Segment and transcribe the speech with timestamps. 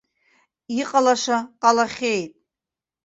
[0.79, 2.31] Иҟалаша ҟалахьеит.